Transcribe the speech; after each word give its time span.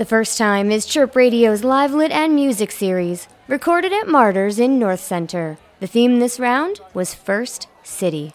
The 0.00 0.06
first 0.06 0.38
time 0.38 0.70
is 0.70 0.86
Chirp 0.86 1.14
Radio's 1.14 1.62
live 1.62 1.92
lit 1.92 2.10
and 2.10 2.34
music 2.34 2.72
series, 2.72 3.28
recorded 3.46 3.92
at 3.92 4.08
Martyrs 4.08 4.58
in 4.58 4.78
North 4.78 5.00
Center. 5.00 5.58
The 5.78 5.86
theme 5.86 6.20
this 6.20 6.40
round 6.40 6.80
was 6.94 7.12
First 7.12 7.66
City. 7.82 8.32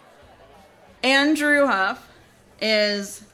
Andrew 1.02 1.66
Huff 1.66 2.08
is 2.60 3.24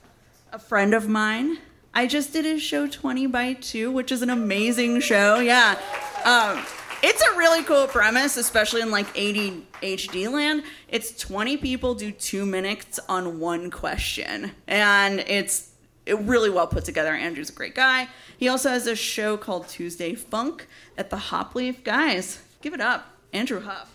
a 0.51 0.59
friend 0.59 0.95
of 0.95 1.11
mine. 1.11 1.59
I 1.93 2.07
just 2.07 2.33
did 2.33 2.47
his 2.47 2.63
show 2.63 2.87
20 2.87 3.27
by 3.27 3.53
2, 3.53 3.93
which 3.93 4.11
is 4.11 4.23
an 4.23 4.31
amazing 4.31 5.01
show. 5.01 5.41
Yeah. 5.41 5.79
Um, 6.25 6.65
it's 7.03 7.21
a 7.21 7.37
really 7.37 7.63
cool 7.65 7.87
premise, 7.87 8.39
especially 8.39 8.81
in 8.81 8.91
like 8.91 9.13
ADHD 9.15 10.33
land. 10.33 10.63
It's 10.89 11.19
20 11.19 11.59
people 11.59 11.95
do 11.95 12.11
two 12.11 12.47
minutes 12.47 12.99
on 13.11 13.41
one 13.41 13.71
question. 13.71 14.53
And 14.67 15.21
it's 15.21 15.69
it 15.69 15.72
really 16.07 16.51
well 16.51 16.67
put 16.67 16.85
together. 16.85 17.13
Andrew's 17.13 17.51
a 17.51 17.53
great 17.53 17.75
guy. 17.75 18.09
He 18.37 18.49
also 18.49 18.71
has 18.71 18.87
a 18.87 18.97
show 18.97 19.37
called 19.37 19.69
Tuesday 19.69 20.15
Funk 20.15 20.67
at 20.99 21.11
the 21.11 21.17
Hopleaf. 21.17 21.85
Guys, 21.85 22.41
give 22.61 22.75
it 22.75 22.81
up. 22.81 23.17
Andrew 23.33 23.61
Huff. 23.61 23.89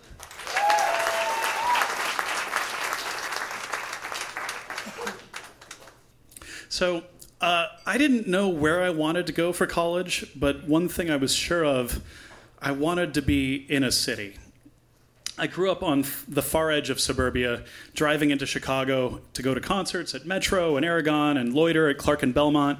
So 6.69 7.03
uh, 7.41 7.67
I 7.85 7.97
didn't 7.97 8.27
know 8.27 8.49
where 8.49 8.83
I 8.83 8.89
wanted 8.89 9.27
to 9.27 9.33
go 9.33 9.51
for 9.53 9.65
college, 9.65 10.31
but 10.35 10.67
one 10.67 10.87
thing 10.87 11.09
I 11.09 11.15
was 11.15 11.33
sure 11.33 11.65
of, 11.65 12.01
I 12.61 12.71
wanted 12.71 13.13
to 13.15 13.21
be 13.21 13.55
in 13.55 13.83
a 13.83 13.91
city. 13.91 14.35
I 15.39 15.45
grew 15.45 15.69
up 15.71 15.83
on 15.83 16.03
the 16.27 16.41
far 16.41 16.71
edge 16.71 16.89
of 16.89 16.99
suburbia, 16.99 17.63
driving 17.93 18.31
into 18.31 18.47
Chicago 18.47 19.21
to 19.33 19.43
go 19.43 19.53
to 19.53 19.61
concerts 19.61 20.15
at 20.15 20.25
Metro 20.25 20.77
and 20.77 20.85
Aragon 20.85 21.37
and 21.37 21.53
loiter 21.53 21.89
at 21.89 21.99
Clark 21.99 22.23
and 22.23 22.33
Belmont. 22.33 22.79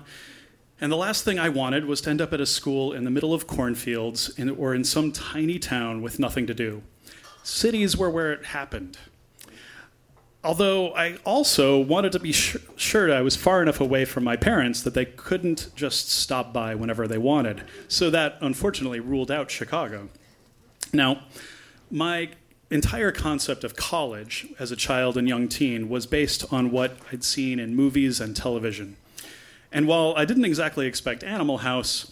And 0.82 0.92
the 0.92 0.98
last 0.98 1.24
thing 1.24 1.38
I 1.38 1.50
wanted 1.50 1.86
was 1.86 2.02
to 2.02 2.10
end 2.10 2.20
up 2.20 2.34
at 2.34 2.42
a 2.42 2.48
school 2.48 2.94
in 2.94 3.04
the 3.04 3.12
middle 3.12 3.32
of 3.32 3.46
cornfields 3.46 4.30
in, 4.40 4.50
or 4.50 4.74
in 4.74 4.84
some 4.84 5.12
tiny 5.12 5.60
town 5.60 6.02
with 6.02 6.18
nothing 6.18 6.48
to 6.48 6.56
do. 6.56 6.82
Cities 7.44 7.96
were 7.96 8.10
where 8.10 8.34
it 8.34 8.46
happened. 8.46 8.98
Although 10.44 10.94
I 10.96 11.18
also 11.26 11.80
wanted 11.80 12.12
to 12.14 12.20
be 12.20 12.32
sure 12.32 13.14
I 13.14 13.22
was 13.22 13.36
far 13.36 13.62
enough 13.62 13.80
away 13.80 14.06
from 14.06 14.24
my 14.24 14.36
parents 14.36 14.82
that 14.82 14.96
they 14.96 15.06
couldn't 15.06 15.70
just 15.76 16.10
stop 16.12 16.54
by 16.54 16.74
whenever 16.74 17.08
they 17.08 17.18
wanted. 17.20 17.64
So 17.88 18.10
that 18.10 18.38
unfortunately 18.42 19.00
ruled 19.00 19.30
out 19.30 19.52
Chicago. 19.52 20.10
Now, 20.94 21.24
my 21.92 22.30
entire 22.70 23.12
concept 23.12 23.64
of 23.64 23.76
college 23.76 24.48
as 24.60 24.72
a 24.72 24.76
child 24.76 25.18
and 25.18 25.28
young 25.28 25.48
teen 25.48 25.90
was 25.90 26.06
based 26.06 26.52
on 26.52 26.72
what 26.72 26.98
I'd 27.12 27.24
seen 27.24 27.60
in 27.60 27.76
movies 27.76 28.20
and 28.20 28.36
television. 28.36 28.98
And 29.72 29.88
while 29.88 30.14
I 30.18 30.26
didn't 30.26 30.46
exactly 30.46 30.88
expect 30.88 31.24
Animal 31.24 31.60
House, 31.60 32.12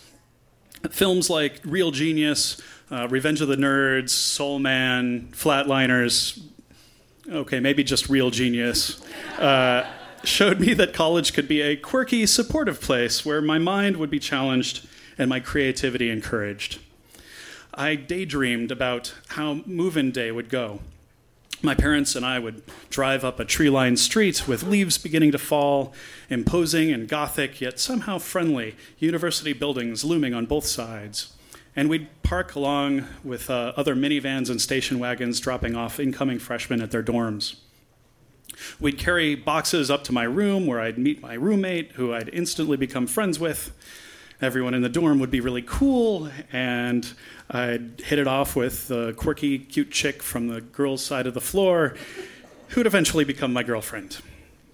films 0.89 1.29
like 1.29 1.59
Real 1.63 1.91
Genius, 1.91 2.61
uh, 2.91 3.07
Revenge 3.09 3.41
of 3.41 3.47
the 3.47 3.55
Nerds, 3.55 4.09
Soul 4.09 4.59
Man, 4.59 5.29
Flatliners, 5.31 6.41
okay, 7.29 7.59
maybe 7.59 7.83
just 7.83 8.09
Real 8.09 8.29
Genius, 8.29 9.01
uh, 9.39 9.85
showed 10.23 10.59
me 10.59 10.73
that 10.73 10.93
college 10.93 11.33
could 11.33 11.47
be 11.47 11.61
a 11.61 11.75
quirky, 11.75 12.25
supportive 12.25 12.81
place 12.81 13.25
where 13.25 13.41
my 13.41 13.57
mind 13.57 13.97
would 13.97 14.09
be 14.09 14.19
challenged 14.19 14.87
and 15.17 15.29
my 15.29 15.39
creativity 15.39 16.09
encouraged. 16.09 16.79
I 17.75 17.95
daydreamed 17.95 18.71
about 18.71 19.13
how 19.29 19.61
move 19.65 19.97
in 19.97 20.11
day 20.11 20.31
would 20.31 20.49
go. 20.49 20.79
My 21.61 21.75
parents 21.75 22.15
and 22.15 22.25
I 22.25 22.39
would 22.39 22.61
drive 22.89 23.25
up 23.25 23.39
a 23.39 23.45
tree 23.45 23.69
lined 23.69 23.99
street 23.99 24.47
with 24.47 24.63
leaves 24.63 24.97
beginning 24.97 25.31
to 25.31 25.37
fall, 25.37 25.93
imposing 26.29 26.91
and 26.91 27.07
gothic, 27.07 27.59
yet 27.59 27.79
somehow 27.79 28.19
friendly, 28.19 28.75
university 28.99 29.51
buildings 29.51 30.03
looming 30.03 30.33
on 30.33 30.45
both 30.45 30.65
sides. 30.65 31.33
And 31.75 31.89
we'd 31.89 32.07
park 32.23 32.55
along 32.55 33.07
with 33.23 33.49
uh, 33.49 33.73
other 33.75 33.95
minivans 33.95 34.49
and 34.49 34.61
station 34.61 34.99
wagons 34.99 35.39
dropping 35.39 35.75
off 35.75 35.99
incoming 35.99 36.39
freshmen 36.39 36.81
at 36.81 36.91
their 36.91 37.03
dorms. 37.03 37.55
We'd 38.79 38.97
carry 38.97 39.35
boxes 39.35 39.91
up 39.91 40.03
to 40.05 40.13
my 40.13 40.23
room 40.23 40.65
where 40.65 40.79
I'd 40.79 40.97
meet 40.97 41.21
my 41.21 41.33
roommate, 41.33 41.93
who 41.93 42.13
I'd 42.13 42.29
instantly 42.29 42.77
become 42.77 43.07
friends 43.07 43.39
with. 43.39 43.71
Everyone 44.41 44.73
in 44.73 44.81
the 44.81 44.89
dorm 44.89 45.19
would 45.19 45.31
be 45.31 45.39
really 45.39 45.61
cool, 45.61 46.29
and 46.51 47.07
I'd 47.49 48.01
hit 48.01 48.19
it 48.19 48.27
off 48.27 48.55
with 48.55 48.89
the 48.89 49.13
quirky, 49.13 49.57
cute 49.59 49.91
chick 49.91 50.21
from 50.21 50.49
the 50.49 50.59
girls' 50.59 51.03
side 51.03 51.25
of 51.25 51.33
the 51.33 51.41
floor, 51.41 51.95
who'd 52.69 52.85
eventually 52.85 53.23
become 53.23 53.53
my 53.53 53.63
girlfriend. 53.63 54.17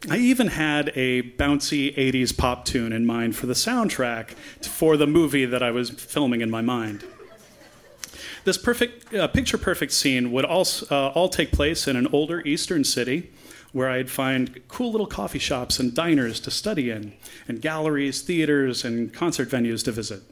I 0.10 0.18
even 0.18 0.48
had 0.48 0.92
a 0.96 1.22
bouncy 1.22 1.96
80s 1.96 2.36
pop 2.36 2.66
tune 2.66 2.92
in 2.92 3.06
mind 3.06 3.36
for 3.36 3.46
the 3.46 3.54
soundtrack 3.54 4.32
for 4.66 4.98
the 4.98 5.06
movie 5.06 5.46
that 5.46 5.62
I 5.62 5.70
was 5.70 5.92
filming 5.92 6.42
in 6.42 6.50
my 6.50 6.62
mind. 6.62 7.04
This 8.44 8.58
perfect, 8.58 9.14
uh, 9.14 9.28
picture 9.28 9.60
perfect 9.60 9.92
scene 9.92 10.32
would 10.32 10.46
uh, 10.46 10.50
all 10.50 11.30
take 11.30 11.52
place 11.52 11.88
in 11.88 11.96
an 11.96 12.08
older 12.12 12.42
eastern 12.42 12.84
city 12.84 13.32
where 13.72 13.90
I'd 13.90 14.10
find 14.10 14.62
cool 14.68 14.92
little 14.92 15.08
coffee 15.08 15.40
shops 15.40 15.80
and 15.80 15.94
diners 15.94 16.40
to 16.42 16.52
study 16.52 16.90
in, 16.90 17.14
and 17.48 17.62
galleries, 17.62 18.22
theaters, 18.22 18.84
and 18.84 19.14
concert 19.14 19.50
venues 19.50 19.84
to 19.86 19.92
visit. 19.92 20.24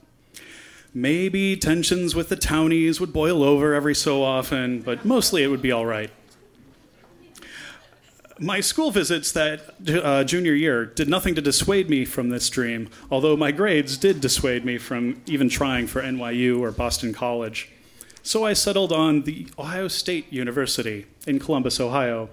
Maybe 0.93 1.55
tensions 1.55 2.15
with 2.15 2.29
the 2.29 2.35
townies 2.35 2.99
would 2.99 3.13
boil 3.13 3.43
over 3.43 3.73
every 3.73 3.95
so 3.95 4.23
often, 4.23 4.81
but 4.81 5.05
mostly 5.05 5.43
it 5.43 5.47
would 5.47 5.61
be 5.61 5.71
all 5.71 5.85
right. 5.85 6.09
My 8.39 8.61
school 8.61 8.89
visits 8.89 9.31
that 9.33 9.75
uh, 9.87 10.23
junior 10.23 10.53
year 10.53 10.85
did 10.85 11.09
nothing 11.09 11.35
to 11.35 11.41
dissuade 11.41 11.89
me 11.89 12.05
from 12.05 12.29
this 12.29 12.49
dream, 12.49 12.89
although 13.11 13.35
my 13.35 13.51
grades 13.51 13.97
did 13.97 14.21
dissuade 14.21 14.63
me 14.63 14.77
from 14.77 15.21
even 15.25 15.49
trying 15.49 15.87
for 15.87 16.01
NYU 16.01 16.59
or 16.59 16.71
Boston 16.71 17.13
College. 17.13 17.69
So 18.23 18.45
I 18.45 18.53
settled 18.53 18.91
on 18.91 19.23
the 19.23 19.47
Ohio 19.57 19.89
State 19.89 20.31
University 20.31 21.05
in 21.27 21.39
Columbus, 21.39 21.79
Ohio, 21.79 22.29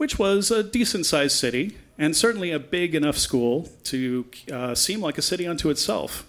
which 0.00 0.18
was 0.18 0.50
a 0.50 0.62
decent 0.62 1.04
sized 1.04 1.36
city 1.36 1.76
and 1.98 2.16
certainly 2.16 2.50
a 2.50 2.58
big 2.58 2.94
enough 2.94 3.18
school 3.18 3.68
to 3.84 4.24
uh, 4.50 4.74
seem 4.74 4.98
like 5.02 5.18
a 5.18 5.22
city 5.22 5.46
unto 5.46 5.68
itself. 5.68 6.26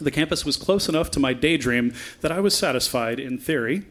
The 0.00 0.10
campus 0.10 0.46
was 0.46 0.56
close 0.56 0.88
enough 0.88 1.10
to 1.10 1.20
my 1.20 1.34
daydream 1.34 1.92
that 2.22 2.32
I 2.32 2.40
was 2.40 2.56
satisfied 2.56 3.20
in 3.20 3.36
theory. 3.36 3.82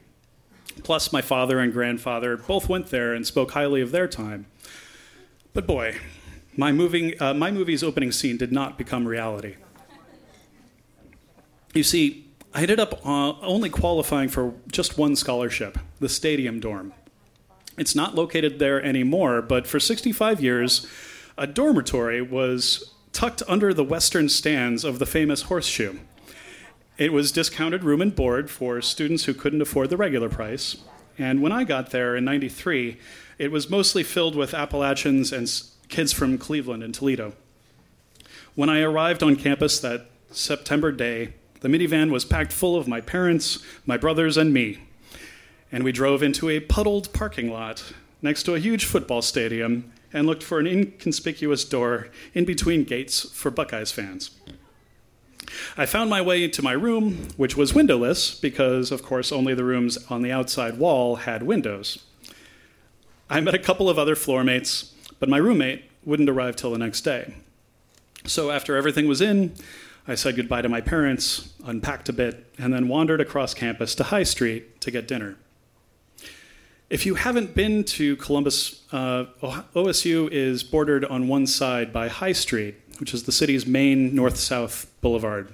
Plus, 0.82 1.14
my 1.14 1.22
father 1.22 1.60
and 1.60 1.72
grandfather 1.72 2.38
both 2.38 2.68
went 2.68 2.88
there 2.88 3.14
and 3.14 3.28
spoke 3.28 3.52
highly 3.52 3.82
of 3.82 3.92
their 3.92 4.08
time. 4.08 4.48
But 5.54 5.68
boy, 5.68 5.98
my, 6.56 6.72
moving, 6.72 7.22
uh, 7.22 7.36
my 7.36 7.52
movie's 7.52 7.84
opening 7.84 8.12
scene 8.12 8.36
did 8.38 8.52
not 8.52 8.80
become 8.80 9.08
reality. 9.08 9.58
You 11.76 11.84
see, 11.84 12.32
I 12.52 12.64
ended 12.64 12.80
up 12.80 13.06
uh, 13.06 13.34
only 13.42 13.70
qualifying 13.70 14.30
for 14.30 14.56
just 14.72 14.98
one 14.98 15.16
scholarship, 15.16 15.78
the 16.00 16.10
Stadium 16.10 16.60
Dorm. 16.60 16.94
It's 17.78 17.96
not 17.96 18.16
located 18.16 18.60
there 18.60 18.84
anymore, 18.84 19.42
but 19.42 19.68
for 19.68 19.80
65 19.80 20.42
years, 20.42 20.88
a 21.38 21.46
dormitory 21.46 22.22
was 22.22 22.94
tucked 23.14 23.44
under 23.48 23.74
the 23.74 23.84
western 23.84 24.30
stands 24.30 24.84
of 24.84 25.00
the 25.00 25.06
famous 25.06 25.44
Horseshoe. 25.44 26.00
It 26.98 27.14
was 27.14 27.32
discounted 27.32 27.84
room 27.84 28.02
and 28.02 28.16
board 28.16 28.50
for 28.50 28.82
students 28.82 29.26
who 29.26 29.34
couldn't 29.36 29.62
afford 29.62 29.92
the 29.92 29.98
regular 29.98 30.30
price. 30.30 30.78
And 31.20 31.42
when 31.42 31.52
I 31.52 31.64
got 31.64 31.92
there 31.92 32.16
in 32.16 32.26
93, 32.26 32.98
it 33.38 33.52
was 33.52 33.70
mostly 33.70 34.02
filled 34.04 34.36
with 34.36 34.56
Appalachians 34.56 35.32
and 35.32 35.52
kids 35.90 36.12
from 36.12 36.40
Cleveland 36.40 36.84
and 36.84 36.94
Toledo. 36.94 37.34
When 38.56 38.70
I 38.70 38.82
arrived 38.82 39.22
on 39.22 39.36
campus 39.36 39.80
that 39.80 40.10
September 40.32 40.92
day, 40.92 41.34
the 41.62 41.68
minivan 41.68 42.12
was 42.12 42.26
packed 42.26 42.52
full 42.52 42.76
of 42.76 42.88
my 42.88 43.02
parents, 43.02 43.60
my 43.86 43.98
brothers, 43.98 44.38
and 44.38 44.52
me. 44.52 44.80
And 45.72 45.84
we 45.84 45.92
drove 45.92 46.24
into 46.24 46.50
a 46.50 46.60
puddled 46.60 47.12
parking 47.14 47.52
lot 47.52 47.94
next 48.22 48.44
to 48.44 48.56
a 48.56 48.60
huge 48.60 48.86
football 48.86 49.22
stadium 49.22 49.92
and 50.14 50.26
looked 50.26 50.44
for 50.44 50.60
an 50.60 50.68
inconspicuous 50.68 51.66
door 51.66 52.08
in 52.34 52.46
between 52.46 52.84
gates 52.84 53.30
for 53.30 53.52
Buckeyes 53.52 53.92
fans. 53.92 54.32
I 55.78 55.86
found 55.86 56.10
my 56.10 56.22
way 56.22 56.44
into 56.44 56.62
my 56.62 56.72
room, 56.74 57.28
which 57.38 57.56
was 57.56 57.74
windowless 57.74 58.36
because, 58.36 58.92
of 58.92 59.04
course, 59.04 59.32
only 59.32 59.54
the 59.54 59.64
rooms 59.64 59.98
on 60.10 60.22
the 60.22 60.32
outside 60.32 60.78
wall 60.78 61.18
had 61.18 61.44
windows. 61.44 62.04
I 63.30 63.42
met 63.42 63.54
a 63.56 63.60
couple 63.60 63.90
of 63.90 64.00
other 64.00 64.16
floor 64.16 64.44
mates, 64.44 64.94
but 65.20 65.30
my 65.30 65.38
roommate 65.38 65.84
wouldn't 66.06 66.30
arrive 66.30 66.56
till 66.56 66.72
the 66.72 66.78
next 66.78 67.02
day. 67.02 67.34
So, 68.26 68.52
after 68.52 68.76
everything 68.76 69.08
was 69.08 69.22
in, 69.22 69.54
I 70.08 70.16
said 70.16 70.36
goodbye 70.36 70.62
to 70.62 70.70
my 70.70 70.82
parents, 70.82 71.54
unpacked 71.66 72.10
a 72.10 72.14
bit, 72.14 72.46
and 72.58 72.74
then 72.74 72.88
wandered 72.88 73.22
across 73.22 73.54
campus 73.54 73.96
to 73.96 74.04
High 74.04 74.24
Street 74.24 74.80
to 74.82 74.92
get 74.92 75.08
dinner. 75.08 75.38
If 76.90 77.06
you 77.06 77.16
haven't 77.16 77.54
been 77.54 77.84
to 77.84 78.16
Columbus, 78.16 78.82
uh, 78.94 79.26
OSU 79.76 80.32
is 80.32 80.64
bordered 80.64 81.04
on 81.04 81.28
one 81.28 81.46
side 81.46 81.92
by 81.92 82.08
High 82.08 82.32
Street, 82.32 82.76
which 83.00 83.14
is 83.14 83.24
the 83.24 83.34
city's 83.34 83.66
main 83.66 84.16
north 84.16 84.38
south 84.38 84.90
boulevard. 85.02 85.52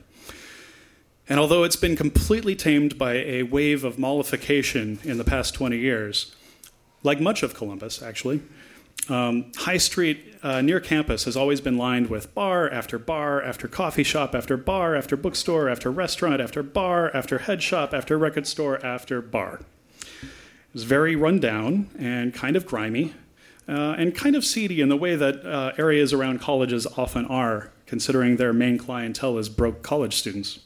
And 1.28 1.40
although 1.40 1.64
it's 1.64 1.76
been 1.76 1.96
completely 1.96 2.56
tamed 2.56 3.00
by 3.00 3.14
a 3.14 3.44
wave 3.44 3.84
of 3.84 3.98
mollification 3.98 5.00
in 5.04 5.18
the 5.18 5.24
past 5.24 5.56
20 5.56 5.78
years, 5.78 6.36
like 7.02 7.20
much 7.20 7.42
of 7.44 7.54
Columbus, 7.54 8.02
actually, 8.02 8.42
Um, 9.10 9.52
High 9.58 9.80
Street 9.80 10.36
uh, 10.44 10.62
near 10.62 10.80
campus 10.80 11.26
has 11.26 11.36
always 11.36 11.60
been 11.60 11.78
lined 11.78 12.10
with 12.10 12.34
bar 12.34 12.70
after 12.70 12.98
bar 12.98 13.42
after 13.44 13.68
coffee 13.68 14.04
shop 14.04 14.34
after 14.34 14.56
bar 14.56 14.96
after 14.96 15.18
bookstore 15.18 15.68
after 15.68 15.92
restaurant 15.92 16.40
after 16.40 16.64
bar 16.64 17.12
after 17.14 17.40
head 17.40 17.62
shop 17.62 17.94
after 17.94 18.18
record 18.18 18.48
store 18.48 18.86
after 18.86 19.22
bar. 19.22 19.60
It 20.74 20.78
was 20.78 20.84
very 20.86 21.16
run 21.16 21.40
down 21.40 21.92
and 22.00 22.34
kind 22.34 22.56
of 22.56 22.66
grimy 22.66 23.14
uh, 23.68 23.94
and 23.96 24.16
kind 24.16 24.36
of 24.36 24.44
seedy 24.44 24.82
in 24.82 24.90
the 24.90 24.98
way 24.98 25.16
that 25.16 25.46
uh, 25.46 25.74
areas 25.78 26.14
around 26.14 26.42
colleges 26.42 26.88
often 26.98 27.26
are, 27.28 27.72
considering 27.86 28.38
their 28.38 28.54
main 28.54 28.80
clientele 28.80 29.38
is 29.38 29.50
broke 29.50 29.84
college 29.84 30.16
students. 30.16 30.62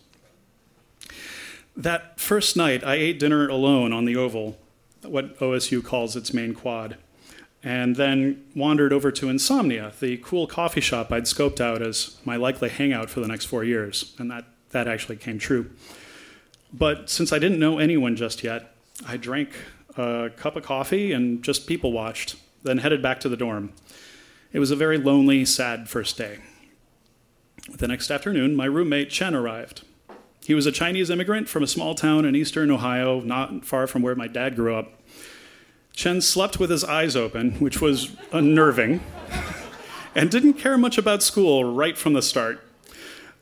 That 1.76 2.20
first 2.20 2.56
night, 2.56 2.86
I 2.86 2.96
ate 2.96 3.20
dinner 3.20 3.50
alone 3.50 3.92
on 3.92 4.06
the 4.06 4.16
Oval, 4.16 4.58
what 5.04 5.38
OSU 5.40 5.84
calls 5.84 6.16
its 6.16 6.34
main 6.34 6.54
quad 6.54 6.98
and 7.64 7.98
then 7.98 8.46
wandered 8.56 8.94
over 8.94 9.12
to 9.12 9.28
Insomnia, 9.28 9.92
the 10.00 10.16
cool 10.18 10.48
coffee 10.48 10.80
shop 10.80 11.12
I'd 11.12 11.24
scoped 11.24 11.60
out 11.60 11.82
as 11.82 12.16
my 12.24 12.38
likely 12.38 12.70
hangout 12.70 13.10
for 13.10 13.20
the 13.20 13.28
next 13.28 13.46
four 13.46 13.64
years, 13.64 14.16
and 14.18 14.32
that, 14.32 14.46
that 14.70 14.88
actually 14.88 15.18
came 15.18 15.38
true. 15.38 15.70
But 16.72 17.10
since 17.10 17.34
I 17.34 17.40
didn't 17.40 17.60
know 17.60 17.80
anyone 17.80 18.16
just 18.16 18.42
yet, 18.42 18.74
I 19.06 19.18
drank 19.18 19.52
a 19.98 20.32
cup 20.36 20.56
of 20.56 20.64
coffee 20.64 21.12
and 21.12 21.44
just 21.44 21.68
people 21.68 21.92
watched, 21.92 22.36
then 22.64 22.80
headed 22.80 23.02
back 23.02 23.20
to 23.22 23.30
the 23.30 23.38
dorm. 23.38 23.74
It 24.54 24.60
was 24.60 24.72
a 24.72 24.76
very 24.76 24.98
lonely, 24.98 25.46
sad 25.46 25.90
first 25.90 26.18
day. 26.18 26.40
The 27.70 27.88
next 27.88 28.10
afternoon, 28.10 28.56
my 28.56 28.66
roommate 28.66 29.10
Chen 29.10 29.36
arrived. 29.36 29.84
He 30.46 30.54
was 30.54 30.66
a 30.66 30.72
Chinese 30.72 31.10
immigrant 31.10 31.50
from 31.50 31.64
a 31.64 31.68
small 31.68 31.94
town 31.94 32.24
in 32.24 32.36
eastern 32.36 32.72
Ohio, 32.72 33.20
not 33.20 33.66
far 33.66 33.88
from 33.88 34.02
where 34.02 34.16
my 34.16 34.28
dad 34.28 34.56
grew 34.56 34.76
up. 34.76 34.94
Chen 35.92 36.22
slept 36.22 36.60
with 36.60 36.70
his 36.70 36.84
eyes 36.84 37.16
open, 37.16 37.54
which 37.54 37.82
was 37.82 38.16
unnerving, 38.32 39.02
and 40.16 40.32
didn't 40.32 40.54
care 40.54 40.78
much 40.78 40.98
about 40.98 41.24
school 41.24 41.66
right 41.66 41.98
from 41.98 42.14
the 42.14 42.22
start. 42.22 42.64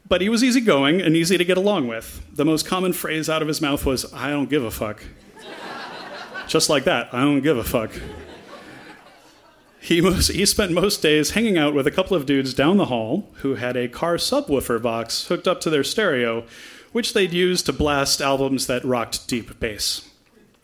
But 0.07 0.21
he 0.21 0.29
was 0.29 0.43
easygoing 0.43 1.01
and 1.01 1.15
easy 1.15 1.37
to 1.37 1.45
get 1.45 1.57
along 1.57 1.87
with. 1.87 2.25
The 2.33 2.45
most 2.45 2.65
common 2.65 2.93
phrase 2.93 3.29
out 3.29 3.41
of 3.41 3.47
his 3.47 3.61
mouth 3.61 3.85
was, 3.85 4.11
I 4.13 4.29
don't 4.29 4.49
give 4.49 4.63
a 4.63 4.71
fuck. 4.71 5.03
Just 6.47 6.69
like 6.69 6.83
that, 6.85 7.13
I 7.13 7.21
don't 7.21 7.41
give 7.41 7.57
a 7.57 7.63
fuck. 7.63 7.91
He, 9.79 10.01
was, 10.01 10.27
he 10.27 10.45
spent 10.45 10.71
most 10.71 11.01
days 11.01 11.31
hanging 11.31 11.57
out 11.57 11.73
with 11.73 11.85
a 11.85 11.91
couple 11.91 12.17
of 12.17 12.25
dudes 12.25 12.53
down 12.53 12.77
the 12.77 12.85
hall 12.85 13.29
who 13.35 13.55
had 13.55 13.77
a 13.77 13.87
car 13.87 14.15
subwoofer 14.15 14.81
box 14.81 15.27
hooked 15.27 15.47
up 15.47 15.61
to 15.61 15.69
their 15.69 15.83
stereo, 15.83 16.45
which 16.91 17.13
they'd 17.13 17.33
use 17.33 17.61
to 17.63 17.73
blast 17.73 18.21
albums 18.21 18.67
that 18.67 18.83
rocked 18.83 19.27
deep 19.27 19.59
bass 19.59 20.09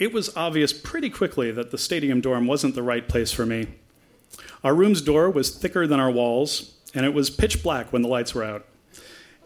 it 0.01 0.11
was 0.11 0.35
obvious 0.35 0.73
pretty 0.73 1.11
quickly 1.11 1.51
that 1.51 1.69
the 1.69 1.77
stadium 1.77 2.21
dorm 2.21 2.47
wasn't 2.47 2.73
the 2.73 2.81
right 2.81 3.07
place 3.07 3.31
for 3.31 3.45
me. 3.45 3.67
Our 4.63 4.73
room's 4.73 4.99
door 4.99 5.29
was 5.29 5.55
thicker 5.55 5.85
than 5.85 5.99
our 5.99 6.09
walls, 6.09 6.73
and 6.95 7.05
it 7.05 7.13
was 7.13 7.29
pitch 7.29 7.61
black 7.61 7.93
when 7.93 8.01
the 8.01 8.07
lights 8.07 8.33
were 8.33 8.43
out. 8.43 8.65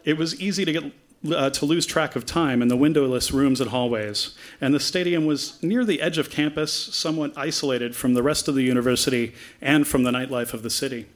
It 0.05 0.17
was 0.17 0.39
easy 0.39 0.63
to 0.63 0.71
get 0.71 0.93
uh, 1.33 1.49
to 1.49 1.65
lose 1.65 1.85
track 1.85 2.15
of 2.15 2.25
time 2.25 2.61
in 2.61 2.67
the 2.67 2.77
windowless 2.77 3.31
rooms 3.31 3.61
and 3.61 3.71
hallways, 3.71 4.35
and 4.61 4.73
the 4.73 4.79
stadium 4.79 5.25
was 5.25 5.61
near 5.63 5.83
the 5.83 6.01
edge 6.01 6.17
of 6.17 6.29
campus, 6.29 6.73
somewhat 6.73 7.33
isolated 7.35 7.95
from 7.95 8.13
the 8.13 8.23
rest 8.23 8.47
of 8.47 8.55
the 8.55 8.63
university 8.63 9.33
and 9.61 9.87
from 9.87 10.03
the 10.03 10.11
nightlife 10.11 10.53
of 10.53 10.63
the 10.63 10.69
city. 10.69 11.07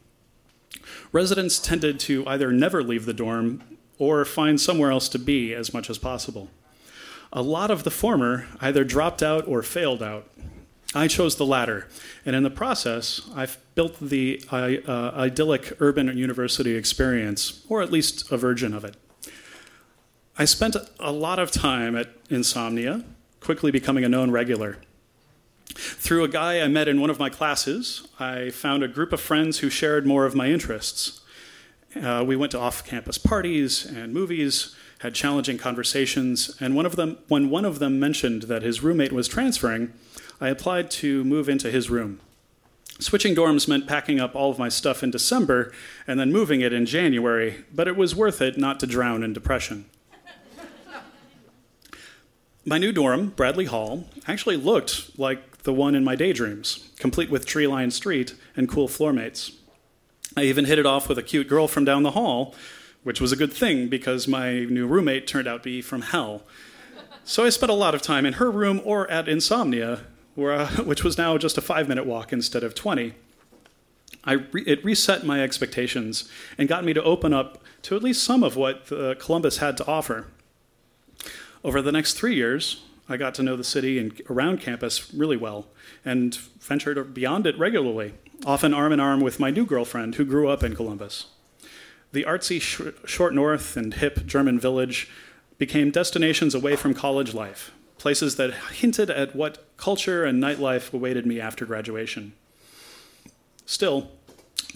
Residents 1.12 1.60
tended 1.60 2.00
to 2.02 2.26
either 2.28 2.52
never 2.52 2.84
leave 2.84 3.06
the 3.06 3.14
dorm 3.14 3.64
or 3.98 4.24
find 4.26 4.60
somewhere 4.60 4.92
else 4.92 5.10
to 5.10 5.20
be 5.20 5.54
as 5.54 5.74
much 5.74 5.90
as 5.90 5.98
possible. 5.98 6.50
A 7.32 7.42
lot 7.42 7.70
of 7.70 7.84
the 7.84 7.92
former 7.92 8.48
either 8.62 8.84
dropped 8.84 9.22
out 9.22 9.48
or 9.48 9.62
failed 9.62 10.02
out. 10.02 10.28
I 10.96 11.08
chose 11.08 11.36
the 11.36 11.46
latter, 11.46 11.88
and 12.26 12.36
in 12.36 12.42
the 12.42 12.50
process, 12.50 13.22
I've 13.36 13.60
built 13.76 14.00
the 14.00 14.44
uh, 14.52 15.12
idyllic 15.14 15.80
urban 15.80 16.18
university 16.18 16.76
experience, 16.76 17.64
or 17.70 17.84
at 17.84 17.92
least 17.92 18.32
a 18.32 18.38
version 18.38 18.74
of 18.74 18.84
it. 18.84 18.96
I 20.42 20.46
spent 20.46 20.78
a 21.02 21.12
lot 21.12 21.38
of 21.38 21.52
time 21.52 21.98
at 21.98 22.08
Insomnia, 22.30 23.04
quickly 23.42 23.72
becoming 23.72 24.06
a 24.06 24.10
known 24.10 24.32
regular. 24.32 24.78
Through 25.68 26.24
a 26.24 26.30
guy 26.30 26.62
I 26.62 26.68
met 26.70 26.88
in 26.88 27.02
one 27.02 27.10
of 27.10 27.20
my 27.20 27.30
classes, 27.30 28.08
I 28.22 28.50
found 28.50 28.82
a 28.82 28.88
group 28.88 29.12
of 29.12 29.20
friends 29.20 29.60
who 29.60 29.70
shared 29.70 30.08
more 30.08 30.26
of 30.26 30.36
my 30.36 30.48
interests. 30.48 31.20
Uh, 31.94 32.24
we 32.26 32.38
went 32.38 32.54
to 32.54 32.58
off 32.58 32.86
campus 32.86 33.18
parties 33.18 33.86
and 33.86 34.14
movies, 34.14 34.78
had 35.00 35.14
challenging 35.14 35.58
conversations, 35.58 36.56
and 36.62 36.74
one 36.74 36.86
of 36.86 36.96
them, 36.96 37.18
when 37.28 37.50
one 37.50 37.66
of 37.66 37.80
them 37.80 38.00
mentioned 38.00 38.44
that 38.44 38.62
his 38.62 38.82
roommate 38.82 39.12
was 39.12 39.28
transferring, 39.28 39.92
I 40.40 40.48
applied 40.48 40.90
to 40.92 41.26
move 41.26 41.50
into 41.50 41.70
his 41.70 41.90
room. 41.90 42.22
Switching 42.98 43.36
dorms 43.36 43.68
meant 43.68 43.88
packing 43.88 44.22
up 44.22 44.38
all 44.38 44.52
of 44.52 44.58
my 44.58 44.70
stuff 44.70 45.04
in 45.04 45.12
December 45.12 45.74
and 46.08 46.18
then 46.18 46.32
moving 46.32 46.62
it 46.62 46.72
in 46.72 46.86
January, 46.86 47.66
but 47.76 47.90
it 47.90 47.98
was 47.98 48.16
worth 48.16 48.42
it 48.42 48.58
not 48.58 48.80
to 48.80 48.88
drown 48.88 49.22
in 49.22 49.34
depression. 49.34 49.84
My 52.66 52.78
new 52.78 52.92
dorm, 52.92 53.30
Bradley 53.30 53.66
Hall, 53.66 54.06
actually 54.28 54.58
looked 54.58 55.18
like 55.18 55.64
the 55.64 55.74
one 55.74 55.96
in 55.96 56.04
my 56.04 56.16
daydreams, 56.16 56.90
complete 57.00 57.30
with 57.30 57.46
tree 57.46 57.68
lined 57.68 57.94
street 57.94 58.36
and 58.56 58.70
cool 58.70 58.88
floor 58.88 59.14
mates. 59.14 59.52
I 60.38 60.44
even 60.44 60.66
hit 60.66 60.80
it 60.80 60.86
off 60.86 61.10
with 61.10 61.18
a 61.18 61.24
cute 61.24 61.48
girl 61.48 61.68
from 61.68 61.86
down 61.86 62.04
the 62.04 62.12
hall 62.12 62.56
which 63.04 63.22
was 63.22 63.32
a 63.32 63.36
good 63.36 63.54
thing 63.54 63.88
because 63.88 64.28
my 64.28 64.66
new 64.66 64.86
roommate 64.86 65.28
turned 65.28 65.48
out 65.48 65.64
to 65.64 65.70
be 65.70 65.82
from 65.82 66.02
hell. 66.02 66.44
So 67.24 67.46
I 67.46 67.50
spent 67.50 67.72
a 67.72 67.76
lot 67.76 67.96
of 67.96 68.02
time 68.02 68.26
in 68.26 68.34
her 68.34 68.52
room 68.52 68.82
or 68.84 69.10
at 69.10 69.28
Insomnia, 69.28 70.02
where, 70.36 70.54
uh, 70.54 70.68
which 70.84 71.04
was 71.04 71.18
now 71.18 71.38
just 71.38 71.58
a 71.58 71.62
five 71.62 71.88
minute 71.88 72.06
walk 72.06 72.34
instead 72.34 72.64
of 72.64 72.76
20. 72.76 73.14
Re- 74.28 74.64
it 74.68 74.84
reset 74.84 75.26
my 75.26 75.42
expectations 75.42 76.30
and 76.58 76.68
got 76.68 76.84
me 76.84 76.94
to 76.94 77.02
open 77.02 77.34
up 77.34 77.64
to 77.84 77.96
at 77.96 78.04
least 78.04 78.24
some 78.24 78.44
of 78.44 78.56
what 78.56 78.92
uh, 78.92 79.16
Columbus 79.16 79.58
had 79.58 79.78
to 79.78 79.88
offer. 79.88 80.28
Over 81.64 81.82
the 81.82 81.92
next 81.92 82.14
three 82.14 82.36
years, 82.36 82.84
I 83.10 83.18
got 83.18 83.34
to 83.36 83.44
know 83.44 83.58
the 83.58 83.64
city 83.64 84.00
and 84.00 84.22
around 84.30 84.62
campus 84.62 85.14
really 85.14 85.36
well 85.36 85.68
and 86.06 86.36
ventured 86.36 87.14
beyond 87.14 87.46
it 87.46 87.58
regularly, 87.58 88.14
often 88.46 88.74
arm 88.74 88.94
in 88.94 89.00
arm 89.00 89.20
with 89.20 89.40
my 89.40 89.50
new 89.50 89.66
girlfriend 89.66 90.16
who 90.16 90.24
grew 90.24 90.48
up 90.48 90.64
in 90.64 90.76
Columbus. 90.76 91.26
The 92.14 92.24
artsy 92.24 92.62
sh- 92.62 92.94
short 93.10 93.34
north 93.34 93.76
and 93.76 93.94
hip 93.96 94.26
German 94.26 94.60
village 94.60 95.10
became 95.58 95.92
destinations 95.92 96.56
away 96.56 96.78
from 96.78 96.94
college 96.94 97.34
life, 97.34 97.72
places 97.98 98.38
that 98.38 98.54
hinted 98.54 99.10
at 99.10 99.36
what 99.36 99.66
culture 99.76 100.24
and 100.24 100.42
nightlife 100.42 100.94
awaited 100.94 101.26
me 101.26 101.42
after 101.42 101.66
graduation. 101.66 102.34
Still, 103.66 104.12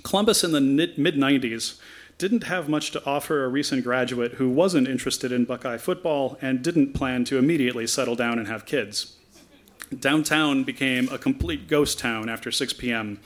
Columbus 0.03 0.43
in 0.43 0.51
the 0.51 0.61
mid 0.61 0.97
90s 0.97 1.79
didn't 2.17 2.43
have 2.43 2.69
much 2.69 2.91
to 2.91 3.05
offer 3.05 3.43
a 3.43 3.49
recent 3.49 3.83
graduate 3.83 4.33
who 4.33 4.49
wasn't 4.49 4.87
interested 4.87 5.31
in 5.31 5.45
Buckeye 5.45 5.77
football 5.77 6.37
and 6.41 6.63
didn't 6.63 6.93
plan 6.93 7.23
to 7.25 7.37
immediately 7.37 7.87
settle 7.87 8.15
down 8.15 8.39
and 8.39 8.47
have 8.47 8.65
kids. 8.65 9.17
Downtown 9.99 10.63
became 10.63 11.09
a 11.09 11.17
complete 11.17 11.67
ghost 11.67 11.99
town 11.99 12.29
after 12.29 12.51
6 12.51 12.73
p.m., 12.73 13.19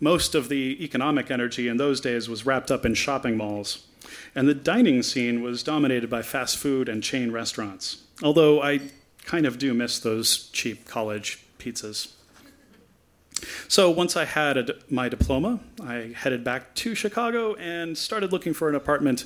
most 0.00 0.34
of 0.34 0.48
the 0.48 0.82
economic 0.82 1.30
energy 1.30 1.68
in 1.68 1.76
those 1.76 2.00
days 2.00 2.28
was 2.28 2.46
wrapped 2.46 2.70
up 2.70 2.86
in 2.86 2.94
shopping 2.94 3.36
malls. 3.36 3.86
And 4.34 4.48
the 4.48 4.54
dining 4.54 5.02
scene 5.02 5.42
was 5.42 5.62
dominated 5.62 6.08
by 6.08 6.22
fast 6.22 6.56
food 6.56 6.88
and 6.88 7.02
chain 7.02 7.30
restaurants. 7.30 7.98
Although 8.22 8.62
I 8.62 8.80
kind 9.26 9.44
of 9.44 9.58
do 9.58 9.74
miss 9.74 9.98
those 9.98 10.48
cheap 10.52 10.86
college 10.88 11.44
pizzas. 11.58 12.14
So 13.68 13.90
once 13.90 14.16
I 14.16 14.24
had 14.24 14.56
a, 14.56 14.74
my 14.88 15.08
diploma, 15.08 15.60
I 15.82 16.12
headed 16.14 16.44
back 16.44 16.74
to 16.76 16.94
Chicago 16.94 17.54
and 17.54 17.96
started 17.96 18.32
looking 18.32 18.54
for 18.54 18.68
an 18.68 18.74
apartment 18.74 19.24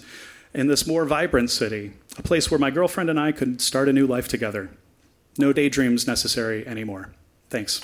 in 0.52 0.68
this 0.68 0.87
more 0.87 1.04
vibrant 1.04 1.50
city, 1.50 1.92
a 2.16 2.23
place 2.23 2.50
where 2.50 2.61
my 2.61 2.71
girlfriend 2.71 3.11
and 3.11 3.18
I 3.18 3.33
could 3.33 3.61
start 3.61 3.88
a 3.88 3.92
new 3.92 4.06
life 4.06 4.28
together. 4.28 4.71
No 5.37 5.52
daydreams 5.52 6.06
necessary 6.06 6.66
anymore. 6.66 7.11
Thanks. 7.50 7.80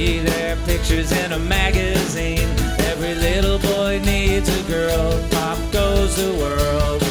See 0.00 0.20
their 0.20 0.56
pictures 0.64 1.12
in 1.12 1.32
a 1.32 1.38
magazine. 1.38 2.48
Every 2.90 3.14
little 3.14 3.58
boy 3.58 4.00
needs 4.02 4.48
a 4.48 4.62
girl. 4.62 5.12
Pop 5.30 5.58
goes 5.70 6.16
the 6.16 6.32
world. 6.40 7.02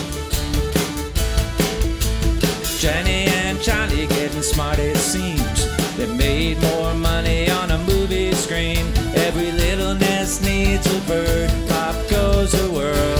Jenny 2.79 3.27
and 3.43 3.61
Johnny 3.61 4.07
getting 4.07 4.41
smart, 4.41 4.79
it 4.79 4.97
seems. 4.97 5.59
They 5.97 6.07
made 6.07 6.59
more 6.63 6.95
money 6.95 7.47
on 7.51 7.69
a 7.69 7.77
movie 7.77 8.33
screen. 8.33 8.83
Every 9.13 9.51
little 9.51 9.93
nest 9.93 10.41
needs 10.41 10.87
a 10.91 10.99
bird. 11.01 11.51
Pop 11.69 11.95
goes 12.09 12.53
the 12.53 12.71
world. 12.71 13.18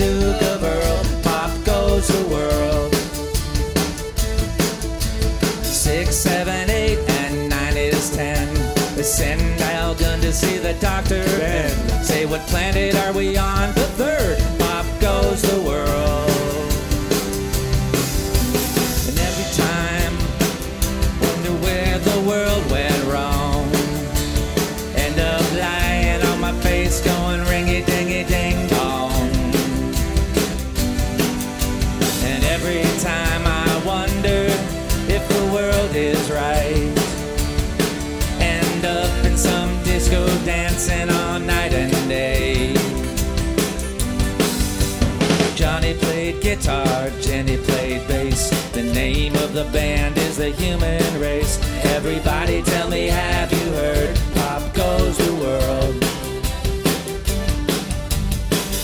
Happened 0.00 0.20
to 0.20 0.26
the 0.26 0.32
Duke 0.32 0.42
of 0.42 0.62
Earl? 0.62 1.22
Pop 1.22 1.64
goes 1.64 2.08
the 2.08 2.28
world. 2.28 2.94
Six, 5.64 6.16
seven, 6.16 6.70
eight, 6.70 6.98
and 6.98 7.48
nine 7.48 7.76
is 7.76 8.10
ten. 8.10 8.48
Send 9.02 9.60
Al 9.62 9.94
Gunn 9.94 10.20
to 10.20 10.32
see 10.32 10.58
the 10.58 10.74
doctor 10.74 11.22
and 11.42 12.04
say 12.04 12.26
what 12.26 12.40
planet 12.48 12.94
are 12.96 13.12
we 13.14 13.36
on? 13.38 13.74
The 13.74 13.86
third. 13.96 14.59
Dancing 40.80 41.10
all 41.14 41.38
night 41.38 41.72
and 41.74 41.92
day. 42.08 42.74
Johnny 45.54 45.94
played 45.94 46.40
guitar, 46.40 47.10
Jenny 47.20 47.58
played 47.58 48.06
bass. 48.08 48.50
The 48.72 48.82
name 48.82 49.34
of 49.36 49.52
the 49.52 49.64
band 49.72 50.16
is 50.16 50.38
the 50.38 50.50
human 50.50 51.02
race. 51.20 51.58
Everybody 51.84 52.62
tell 52.62 52.88
me, 52.88 53.08
have 53.08 53.52
you 53.52 53.72
heard? 53.72 54.18
Pop 54.36 54.74
goes 54.74 55.18
the 55.18 55.34
world. 55.34 55.94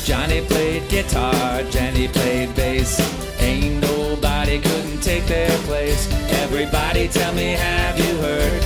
Johnny 0.05 0.43
played 0.43 0.89
guitar, 0.91 1.63
Jenny 1.71 2.09
played 2.09 2.55
bass. 2.55 3.01
Ain't 3.41 3.81
nobody 3.81 4.61
couldn't 4.61 5.01
take 5.01 5.25
their 5.27 5.57
place. 5.61 6.13
Everybody 6.43 7.09
tell 7.09 7.33
me, 7.33 7.53
have 7.53 7.99
you 7.99 8.17
heard? 8.19 8.66